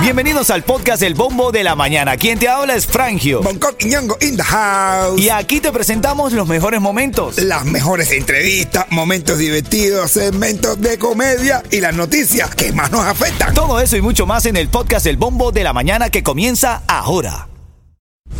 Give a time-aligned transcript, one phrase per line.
[0.00, 2.16] Bienvenidos al podcast El Bombo de la Mañana.
[2.16, 3.42] Quien te habla es Frangio.
[3.42, 5.20] Bangkok y Ñongo in the house.
[5.20, 7.38] Y aquí te presentamos los mejores momentos.
[7.38, 13.52] Las mejores entrevistas, momentos divertidos, segmentos de comedia y las noticias que más nos afectan.
[13.52, 16.82] Todo eso y mucho más en el podcast El Bombo de la Mañana que comienza
[16.86, 17.48] ahora.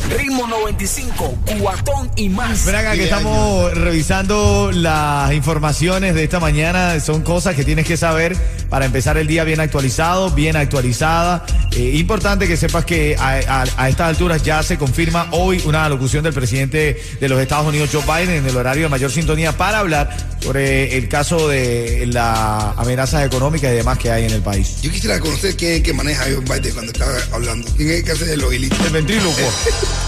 [0.08, 2.68] Ritmo 95, cuatón y más.
[2.68, 7.00] Acá que estamos revisando las informaciones de esta mañana.
[7.00, 8.36] Son cosas que tienes que saber
[8.68, 11.44] para empezar el día bien actualizado, bien actualizada.
[11.72, 15.88] Eh, importante que sepas que a, a- a estas alturas ya se confirma hoy una
[15.88, 19.52] locución del presidente de los Estados Unidos, Joe Biden, en el horario de mayor sintonía
[19.56, 24.42] para hablar sobre el caso de las amenazas económicas y demás que hay en el
[24.42, 24.80] país.
[24.82, 27.68] Yo quisiera conocer quién es el que maneja John Biden cuando estaba hablando.
[27.76, 28.78] ¿Quién es el que hace los hilitos?
[28.86, 29.52] El ventrílocuo.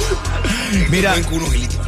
[0.91, 1.15] Mira.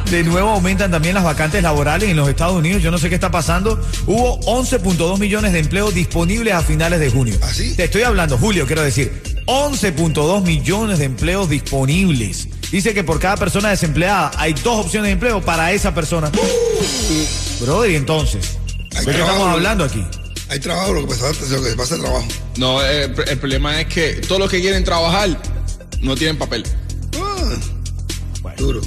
[0.09, 2.81] De nuevo aumentan también las vacantes laborales en los Estados Unidos.
[2.81, 3.81] Yo no sé qué está pasando.
[4.05, 7.37] Hubo 11.2 millones de empleos disponibles a finales de junio.
[7.41, 7.75] ¿Ah, sí?
[7.75, 9.21] Te estoy hablando, Julio, quiero decir.
[9.45, 12.47] 11.2 millones de empleos disponibles.
[12.71, 16.31] Dice que por cada persona desempleada hay dos opciones de empleo para esa persona.
[17.59, 18.57] Brother, y entonces,
[18.95, 20.05] Hay ¿de qué trabajo, estamos hablando aquí?
[20.49, 22.27] Hay trabajo, lo que pasa es lo que pasa es trabajo.
[22.57, 25.29] No, eh, el, el problema es que todos los que quieren trabajar
[26.01, 26.63] no tienen papel.
[28.57, 28.81] Duro.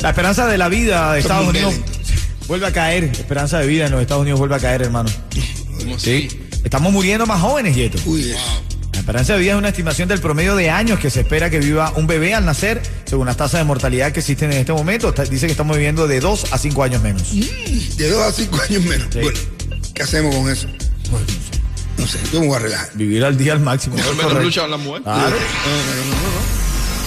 [0.00, 1.74] La esperanza de la vida de Estados muy Unidos
[2.48, 3.04] vuelve a caer.
[3.04, 5.10] Esperanza de vida en los Estados Unidos vuelve a caer, hermano.
[5.78, 6.28] ¿Cómo Sí.
[6.64, 7.98] Estamos muriendo más jóvenes, Yeto.
[8.06, 8.34] Uy.
[8.92, 11.58] La esperanza de vida es una estimación del promedio de años que se espera que
[11.58, 15.08] viva un bebé al nacer, según las tasas de mortalidad que existen en este momento.
[15.08, 17.22] Está- dice que estamos viviendo de 2 a 5 años menos.
[17.32, 19.08] De dos a cinco años menos.
[19.12, 19.20] Sí.
[19.20, 19.38] Bueno,
[19.94, 20.68] ¿qué hacemos con eso?
[21.98, 22.90] No sé, yo me voy a relajar.
[22.94, 23.96] Vivir al día al máximo.
[23.96, 25.02] Mejor lucha con la mujer.
[25.02, 25.36] Claro.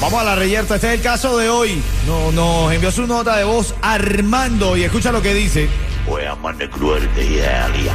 [0.02, 0.76] Vamos a la reyerta.
[0.76, 1.82] Este es el caso de hoy.
[2.06, 5.68] No- nos envió su nota de voz Armando y escucha lo que dice.
[6.08, 7.94] Pues amar de cruel de Italia.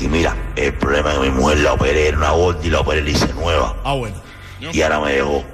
[0.00, 2.80] Y mira, el problema es que mi mujer la operé en una gorda y la
[2.80, 3.76] operé y hice nueva.
[3.84, 4.16] Ah, bueno.
[4.72, 5.44] Y ahora me dejó.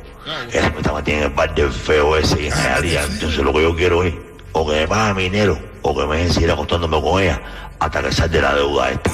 [0.53, 3.03] Eso me está metiendo en el bar del feo ese en Italia.
[3.11, 4.15] Entonces lo que yo quiero es
[4.53, 7.41] o que me pague mi dinero o que me dejen seguir acostándome con ella
[7.81, 9.11] hasta que salga de la deuda esta.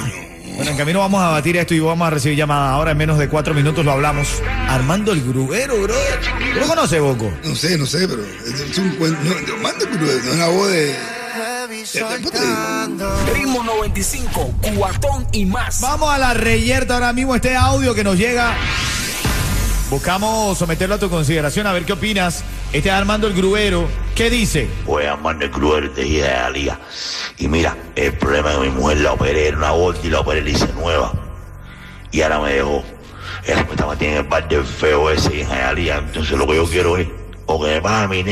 [0.58, 2.72] Bueno, en camino vamos a batir esto y vamos a recibir llamadas.
[2.72, 4.42] Ahora en menos de cuatro minutos lo hablamos.
[4.68, 5.94] Armando el Gruero, bro.
[6.52, 7.32] ¿Tú lo conoces, Boco?
[7.44, 9.20] No sé, no sé, pero es, un cuento.
[9.22, 10.96] No, no, manda, pero no es la voz de.
[12.18, 12.32] digo.
[13.32, 15.80] Ritmo 95, cuatón y más.
[15.80, 18.52] Vamos a la reyerta ahora mismo, este audio que nos llega.
[19.90, 22.44] Buscamos someterlo a tu consideración, a ver qué opinas.
[22.74, 23.88] Este es Armando el Gruero.
[24.14, 24.68] ¿Qué dice?
[24.84, 26.78] Pues amar de cruel de Italia.
[27.38, 30.46] Y mira, el problema que mi mujer la operé en una gorda y la operé
[30.46, 31.14] y hice nueva.
[32.12, 32.84] Y ahora me dejó.
[33.46, 35.96] Eso me está metiendo en el bar del feo ese en Italia.
[36.06, 37.08] Entonces lo que yo quiero es
[37.46, 38.22] o que me pague mi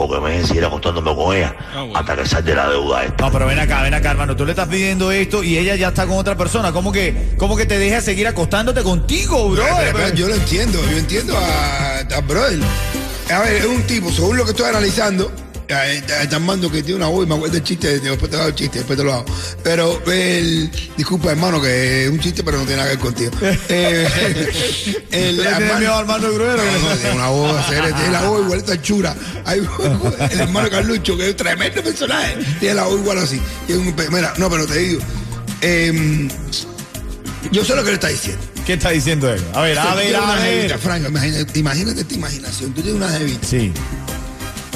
[0.00, 1.98] o que me dejen seguir acostándome con ella Ah, bueno.
[1.98, 3.24] hasta que salga de la deuda esta.
[3.24, 4.36] No, pero ven acá, ven acá, hermano.
[4.36, 6.70] Tú le estás pidiendo esto y ella ya está con otra persona.
[6.72, 9.64] ¿Cómo que, cómo que te deja seguir acostándote contigo, bro?
[10.14, 12.60] Yo lo entiendo, yo entiendo a, a brother.
[13.34, 15.30] A ver, es un tipo, según lo que estoy analizando,
[16.32, 18.78] Armando que tiene una voz, y me acuerdo del chiste, después te hago el chiste,
[18.78, 19.24] después te lo hago.
[19.62, 23.30] Pero el, disculpa hermano, que es un chiste, pero no tiene nada que ver contigo.
[23.70, 24.08] Eh,
[25.10, 26.56] el, ¿Tú le tienes miedo a Armando el Gruero?
[26.56, 29.16] No, no, tiene una voz, tiene la voz igualita a chura.
[29.44, 29.58] Hay,
[30.30, 33.40] el hermano Carlucho, que es un tremendo personaje, tiene la voz igual así.
[33.68, 35.00] Y un mira, no, pero te digo,
[35.60, 36.28] em,
[37.52, 38.42] yo sé lo que le está diciendo.
[38.64, 39.42] ¿Qué está diciendo él?
[39.54, 40.78] A ver, a ver, a ver.
[40.78, 42.72] Franco, imagínate, imagínate esta imaginación.
[42.74, 43.72] Tú tienes una jevita, Sí,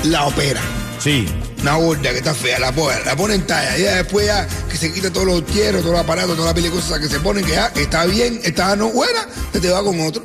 [0.05, 0.61] la opera,
[1.03, 1.27] sí.
[1.61, 3.79] una gorda que está fea, la pone, la pone en talla.
[3.79, 6.71] Y después ya que se quita todos los hierros, todos los aparatos, todas las pile
[6.71, 10.01] cosas que se ponen, que ya está bien, está no buena, que te va con
[10.01, 10.25] otro.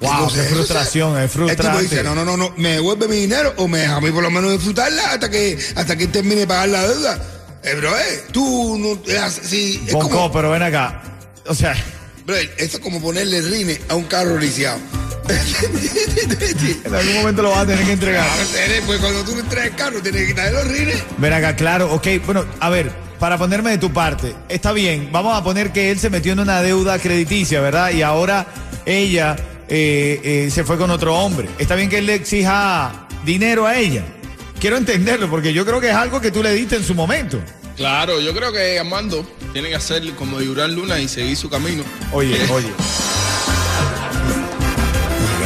[0.00, 1.82] Wow, Entonces, qué frustración, es El tipo frustrante.
[1.82, 4.22] dice, no, no, no, no, me devuelve mi dinero o me deja a mí por
[4.22, 7.22] lo menos disfrutarla hasta que, hasta que termine de pagar la deuda.
[7.62, 11.02] Eh, bro, eh, tú no, es así, es Bonco, como, pero ven acá.
[11.46, 11.74] O sea,
[12.26, 14.78] bro, eso es como ponerle rines a un carro lisiado.
[16.84, 18.26] en algún momento lo vas a tener que entregar.
[18.86, 21.02] Pues cuando tú traes el carro, tienes que quitarle los rines.
[21.18, 22.06] Ven acá, claro, ok.
[22.24, 25.98] Bueno, a ver, para ponerme de tu parte, está bien, vamos a poner que él
[25.98, 27.90] se metió en una deuda crediticia, ¿verdad?
[27.90, 28.46] Y ahora
[28.84, 29.36] ella
[29.68, 31.48] eh, eh, se fue con otro hombre.
[31.58, 34.04] Está bien que él le exija dinero a ella.
[34.60, 37.40] Quiero entenderlo, porque yo creo que es algo que tú le diste en su momento.
[37.76, 41.82] Claro, yo creo que Armando tiene que hacer como Durán Luna y seguir su camino.
[42.12, 42.68] Oye, oye.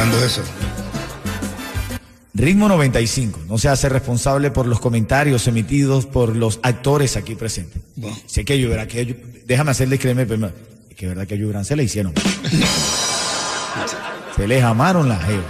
[0.00, 0.42] Hablando de eso.
[2.32, 7.82] Ritmo 95 no se hace responsable por los comentarios emitidos por los actores aquí presentes.
[7.96, 8.18] Bueno.
[8.26, 10.50] Sé que lloverá, que ellos- déjame hacerle créeme, pero
[10.88, 12.14] es que verdad que a se le hicieron.
[14.36, 15.44] se les amaron las jevas.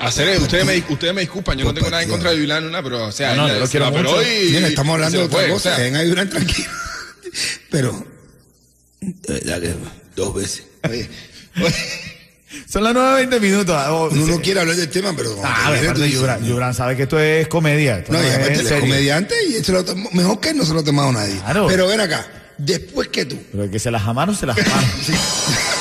[0.00, 2.64] Hacer eso, ustedes me, ustedes me disculpan, yo no tengo nada en contra de Durán
[2.64, 4.22] Luna, pero o sea, No, no, yo lo quiero la operó mucho.
[4.22, 5.76] y- Mira, estamos hablando de otra fue, o cosa.
[5.76, 6.68] sea, En Durán tranquilo.
[7.70, 8.04] Pero,
[9.60, 9.72] que
[10.16, 10.64] dos veces.
[10.88, 11.08] Oye,
[11.62, 11.74] oye,
[12.68, 13.76] Son las 9.20 minutos.
[13.88, 14.30] Oh, uno sí.
[14.30, 15.36] no quiere hablar del tema, pero...
[15.44, 15.72] Ah,
[16.72, 17.98] sabe que esto es comedia.
[17.98, 20.72] esto No, y es aparte es comediante y se lo mejor que él no se
[20.72, 21.36] lo ha tomado nadie.
[21.36, 21.66] Claro.
[21.68, 22.26] Pero ven acá,
[22.58, 23.38] después que tú.
[23.52, 24.90] Pero el que se las amaron, se las amaron.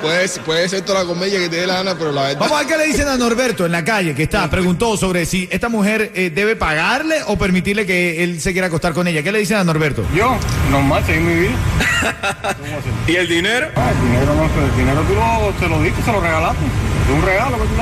[0.00, 2.40] Puede, puede ser toda la comedia que te dé la gana, pero la verdad.
[2.40, 5.26] Vamos a ver qué le dicen a Norberto en la calle, que está, preguntó sobre
[5.26, 9.22] si esta mujer eh, debe pagarle o permitirle que él se quiera acostar con ella.
[9.22, 10.04] ¿Qué le dicen a Norberto?
[10.14, 10.36] Yo,
[10.70, 11.56] normal, seguir mi vida.
[13.06, 13.68] ¿Y el dinero?
[13.76, 16.64] Ah, el dinero no sé, el dinero tú lo, te lo diste, se lo regalaste.
[16.64, 17.74] Es un regalo que tú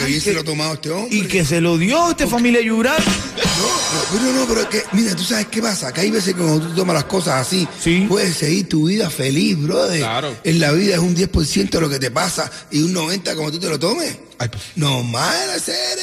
[0.00, 1.14] Porque bien se lo ha tomado este hombre.
[1.16, 2.96] Y que se lo dio esta familia Yubran.
[2.96, 6.40] No, pero no, pero es que, mira, tú sabes qué pasa, que hay veces que
[6.40, 8.06] cuando tú tomas las cosas así, Sí.
[8.08, 9.98] puedes seguir tu vida feliz, brother.
[10.00, 10.36] Claro.
[10.44, 13.50] En la vida es un 10% de lo que te pasa y un 90% como
[13.50, 14.16] tú te lo tomes.
[14.38, 14.62] Ay, pues.
[14.76, 15.98] No mal, hacer.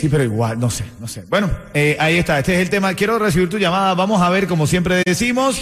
[0.00, 1.24] Sí, pero igual, no sé, no sé.
[1.28, 2.94] Bueno, eh, ahí está, este es el tema.
[2.94, 3.92] Quiero recibir tu llamada.
[3.94, 5.58] Vamos a ver, como siempre decimos.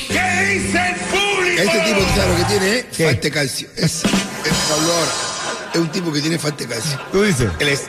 [1.56, 2.86] Este tipo, tú sabes lo que tiene, ¿eh?
[2.96, 3.04] ¿Qué?
[3.06, 3.68] Falta calcio.
[3.76, 5.33] Es, es.
[5.74, 6.98] Es un tipo que tiene falta de calcio.
[7.12, 7.50] Tú dices.
[7.58, 7.82] Él es,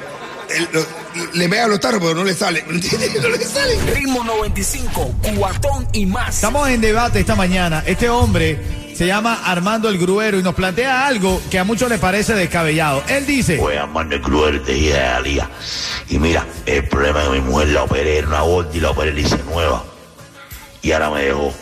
[0.50, 0.86] él lo-
[1.34, 2.64] le pega los tarros, pero no le sale.
[2.68, 3.76] No le sale.
[3.94, 6.36] Ritmo 95, cuatón y más.
[6.36, 7.84] Estamos en debate esta mañana.
[7.86, 12.00] Este hombre se llama Armando el Gruero y nos plantea algo que a muchos les
[12.00, 13.04] parece descabellado.
[13.08, 13.58] Él dice.
[13.58, 15.50] Pues Armando el Cruel de Hialeah.
[16.10, 18.90] Y mira, el problema es que mi mujer la operé en una gorda y la
[18.92, 19.84] operé le hice nueva.
[20.82, 21.54] Y ahora me dejó.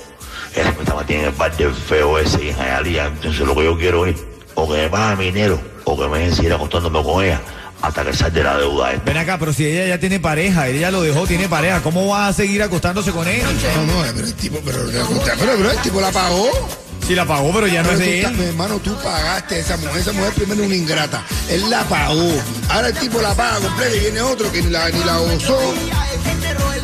[0.55, 3.07] Ella me está metiendo en el bar del feo ese en Hialeah.
[3.07, 4.15] Entonces lo que yo quiero es
[4.55, 7.41] o que me pague mi dinero o que me dejen seguir acostándome con ella
[7.81, 9.03] hasta que salga de la deuda esta.
[9.03, 12.27] Ven acá, pero si ella ya tiene pareja, ella lo dejó, tiene pareja, ¿cómo va
[12.27, 13.44] a seguir acostándose con él?
[13.44, 16.50] No, no, pero el tipo, pero, pero, pero el tipo la pagó.
[17.05, 18.33] Si la pagó, pero ya no es de él.
[18.33, 19.97] mi hermano, tú pagaste a esa mujer.
[19.97, 21.21] Esa mujer primero es una ingrata.
[21.49, 22.31] Él la pagó.
[22.69, 25.59] Ahora el tipo la paga completa y viene otro que ni la, ni la gozó,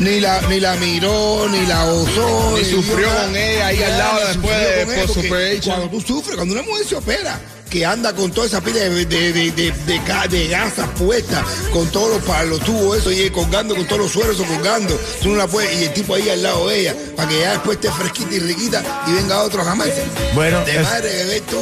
[0.00, 2.54] ni la, ni la miró, ni la gozó.
[2.56, 3.24] Ni sufrió nada.
[3.26, 5.76] con ella ahí al lado Ni después sufrió de porque post-operation.
[5.76, 9.04] Cuando tú sufres, cuando una mujer se opera, que anda con toda esa pila de,
[9.06, 13.12] de, de, de, de ga- de gasas puestas, con todos los, para los tubos, eso,
[13.12, 14.98] y colgando con todos los sueros eso, colgando.
[15.22, 17.50] Tú no la puedes, y el tipo ahí al lado de ella, para que ya
[17.52, 19.88] después esté fresquita y riquita y venga otro jamás.
[20.34, 21.60] Bueno, de es- madre que ves tú,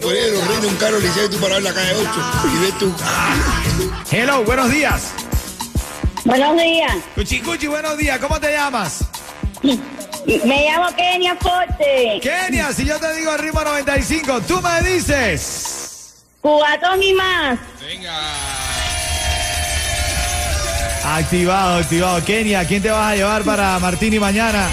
[0.00, 2.10] por ahí los de un carro liceo y tú parar en la calle 8
[2.54, 2.94] y ves tú.
[3.02, 3.34] ah,
[4.12, 5.02] Hello, buenos días.
[6.28, 6.92] Buenos días.
[7.14, 8.18] Cuchi, Cuchi, buenos días.
[8.18, 9.02] ¿Cómo te llamas?
[9.62, 12.20] Me llamo Kenia Forte.
[12.22, 16.22] Kenia, si yo te digo el ritmo 95, tú me dices.
[16.42, 17.58] Cubatón y más.
[17.80, 18.12] Venga.
[21.16, 22.22] Activado, activado.
[22.22, 24.68] Kenia, ¿quién te vas a llevar para Martini mañana?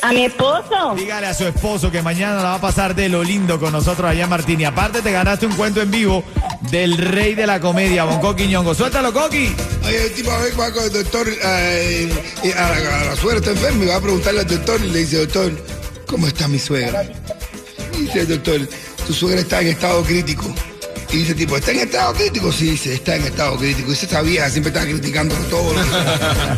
[0.00, 0.94] A mi esposo.
[0.96, 4.10] Dígale a su esposo que mañana la va a pasar de lo lindo con nosotros
[4.10, 4.64] allá en Martini.
[4.64, 6.24] Aparte te ganaste un cuento en vivo
[6.70, 8.74] del rey de la comedia, Bonco Quiñongo.
[8.74, 9.54] Suéltalo, Coqui.
[9.84, 12.08] Oye, el tipo a ver con el doctor, eh,
[12.42, 14.90] y a, la, a la suegra está enferma y va a preguntarle al doctor y
[14.90, 15.52] le dice, doctor,
[16.06, 17.04] ¿cómo está mi suegra?
[17.96, 18.68] Y dice doctor,
[19.06, 20.54] tu suegra está en estado crítico.
[21.14, 22.50] Y dice tipo, ¿está en estado crítico?
[22.50, 23.86] Sí, dice, está en estado crítico.
[23.86, 25.72] Y dice, esa vieja siempre está criticando todo.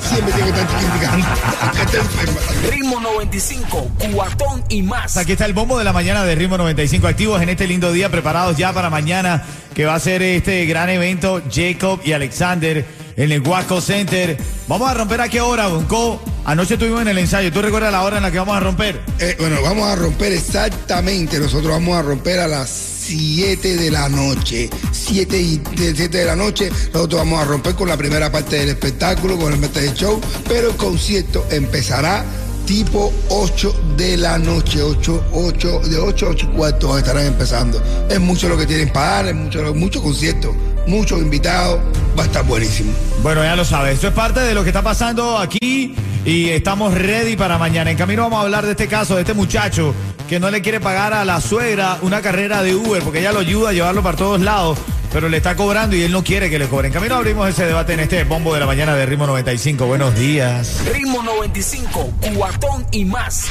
[0.09, 1.27] siempre tiene que estar criticando.
[1.75, 2.41] que está enferma.
[2.71, 5.19] Ritmo 95, cuatón y más.
[5.19, 8.11] Aquí está el bombo de la mañana de Ritmo 95 activos en este lindo día,
[8.11, 9.45] preparados ya para mañana,
[9.75, 12.87] que va a ser este gran evento, Jacob y Alexander
[13.19, 14.39] en el Huasco Center.
[14.69, 16.19] Vamos a romper a qué hora, Bonco.
[16.47, 17.53] Anoche estuvimos en el ensayo.
[17.53, 19.03] ¿Tú recuerdas la hora en la que vamos a romper?
[19.19, 21.39] Eh, bueno, vamos a romper exactamente.
[21.39, 24.69] Nosotros vamos a romper a las 7 de la noche.
[24.91, 26.71] 7 y de 7 de la noche.
[26.93, 30.21] Nosotros vamos a romper con la primera parte del espectáculo, con la parte del show.
[30.49, 32.25] Pero el concierto empezará
[32.67, 34.83] tipo 8 de la noche.
[34.83, 37.81] 8, 8, de 8 a 8 y estarán empezando.
[38.11, 40.53] Es mucho lo que tienen para dar, es mucho, mucho concierto,
[40.89, 41.79] muchos invitados.
[42.19, 42.93] Va a estar buenísimo.
[43.23, 43.95] Bueno, ya lo sabes.
[43.95, 45.95] Esto es parte de lo que está pasando aquí
[46.25, 47.89] y estamos ready para mañana.
[47.89, 49.95] En camino vamos a hablar de este caso, de este muchacho
[50.29, 53.41] que no le quiere pagar a la suegra una carrera de Uber porque ella lo
[53.41, 54.79] ayuda a llevarlo para todos lados,
[55.17, 56.89] pero le está cobrando y él no quiere que le cobren.
[56.89, 59.87] En camino abrimos ese debate en este bombo de la mañana de Ritmo 95.
[59.87, 60.83] Buenos días.
[60.93, 63.47] Ritmo 95, cuatón y más.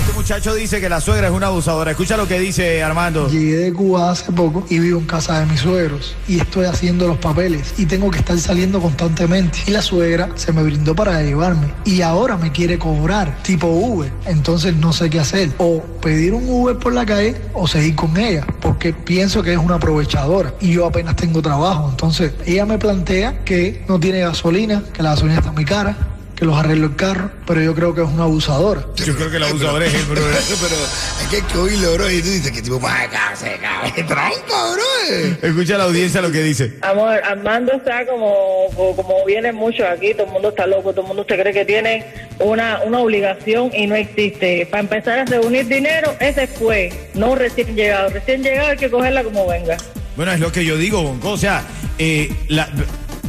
[0.00, 1.92] Este muchacho dice que la suegra es una abusadora.
[1.92, 3.28] Escucha lo que dice Armando.
[3.28, 7.06] Llegué de Cuba hace poco y vivo en casa de mis suegros y estoy haciendo
[7.06, 9.60] los papeles y tengo que estar saliendo constantemente.
[9.68, 14.10] Y la suegra se me brindó para llevarme y ahora me quiere cobrar tipo Uber.
[14.26, 15.50] Entonces no sé qué hacer.
[15.58, 19.58] O pedir un Uber por la calle o seguir con ella porque pienso que es
[19.58, 21.90] una aprovechadora y yo apenas tengo trabajo.
[21.90, 25.94] Entonces ella me plantea que no tiene gasolina, que la gasolina está muy cara
[26.36, 28.82] que los arreglo el carro, pero yo creo que es una abusadora.
[28.96, 30.16] Yo creo que la abusadora es él, bro.
[30.20, 30.74] pero
[31.22, 32.10] es que hay que oírlo, bro.
[32.10, 35.48] Y tú dices que tipo, más se cabe, tronco, bro.
[35.48, 36.74] Escucha a la audiencia lo que dice.
[36.82, 41.08] Amor, Armando está como, como viene mucho aquí, todo el mundo está loco, todo el
[41.08, 42.04] mundo se cree que tiene
[42.38, 44.66] una, una obligación y no existe.
[44.66, 48.10] Para empezar a reunir dinero es después, no recién llegado.
[48.10, 49.78] Recién llegado hay que cogerla como venga.
[50.16, 51.30] Bueno, es lo que yo digo, Bonco.
[51.30, 51.64] O sea,
[51.98, 52.68] eh, la-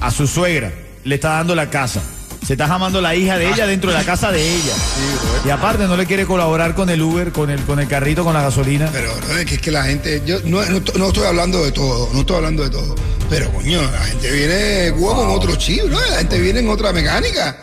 [0.02, 0.72] a su suegra
[1.04, 2.02] le está dando la casa.
[2.46, 4.74] Se está jamando la hija de ella dentro de la casa de ella.
[5.46, 8.34] y aparte no le quiere colaborar con el Uber, con el, con el carrito, con
[8.34, 8.90] la gasolina.
[8.94, 11.74] Pero, bro, es que, es que la gente, yo no, no, no estoy hablando de
[11.74, 12.96] todo, no estoy hablando de todo.
[13.30, 16.00] Pero, coño, la gente viene huevo en otro chip, ¿no?
[16.00, 17.58] La gente viene en otra mecánica.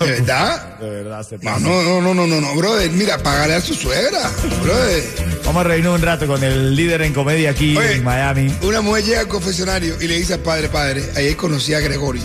[0.00, 0.78] ¿De verdad?
[0.78, 1.60] De verdad, se No, pasa.
[1.60, 2.90] no, no, no, no, no, no, brother.
[2.90, 4.30] Mira, pagarle a su suegra,
[4.62, 5.04] brother.
[5.44, 8.54] Vamos a reírnos un rato con el líder en comedia aquí Oye, en Miami.
[8.62, 12.22] Una mujer llega al confesionario y le dice al padre, padre, ayer conocí a Gregorio.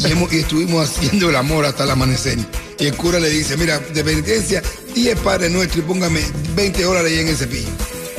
[0.00, 2.38] Y, hemos- y estuvimos haciendo el amor hasta el amanecer.
[2.78, 4.62] Y el cura le dice, mira, de penitencia,
[4.94, 6.20] 10 padres nuestros y póngame
[6.56, 7.68] 20 dólares ahí en el cepillo.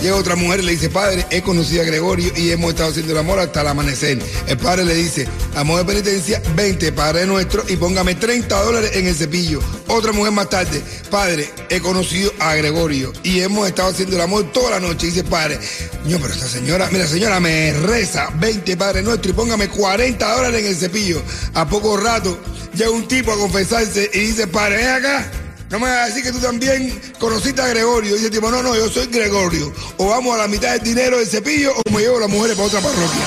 [0.05, 3.13] Llega otra mujer y le dice, padre, he conocido a Gregorio y hemos estado haciendo
[3.13, 4.19] el amor hasta el amanecer.
[4.45, 9.07] El padre le dice, amor de penitencia, 20 padre nuestro y póngame 30 dólares en
[9.07, 9.61] el cepillo.
[9.87, 14.51] Otra mujer más tarde, padre, he conocido a Gregorio y hemos estado haciendo el amor
[14.51, 15.07] toda la noche.
[15.07, 15.57] Dice, padre,
[16.05, 20.61] no, pero esta señora, mira, señora, me reza 20 padre nuestro y póngame 40 dólares
[20.61, 21.19] en el cepillo.
[21.55, 22.39] A poco rato
[22.75, 25.44] llega un tipo a confesarse y dice, padre, ven acá.
[25.69, 28.11] No me vas a decir que tú también conociste a Gregorio.
[28.11, 29.73] Y dice el tipo, no, no, yo soy Gregorio.
[29.97, 32.67] O vamos a la mitad del dinero del cepillo o me llevo las mujeres para
[32.67, 33.25] otra parroquia.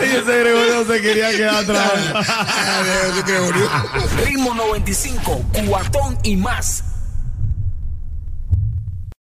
[0.00, 1.92] Ay, ese Gregorio se quería quedar atrás.
[2.84, 3.70] Yo soy Gregorio.
[4.24, 6.84] Ritmo 95, cuatón y más.